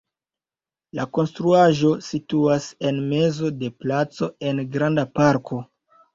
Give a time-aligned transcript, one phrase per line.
[0.99, 5.63] La konstruaĵo situas en mezo de placo en granda parko.